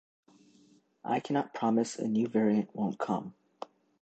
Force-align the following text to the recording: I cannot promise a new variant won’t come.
I 1.05 1.19
cannot 1.19 1.53
promise 1.53 1.99
a 1.99 2.07
new 2.07 2.27
variant 2.27 2.75
won’t 2.75 2.97
come. 2.97 3.35